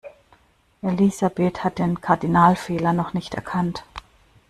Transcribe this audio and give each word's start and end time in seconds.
Elisabeth 0.81 1.63
hat 1.63 1.77
den 1.77 2.01
Kardinalfehler 2.01 2.91
noch 2.91 3.13
nicht 3.13 3.35
erkannt. 3.35 3.83